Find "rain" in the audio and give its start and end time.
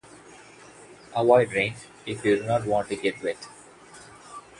1.53-1.75